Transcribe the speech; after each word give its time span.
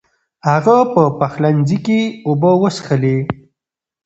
هغه 0.49 0.77
په 0.93 1.03
پخلنځي 1.19 1.77
کې 1.85 1.99
اوبه 2.27 2.51
وڅښلې. 2.61 3.17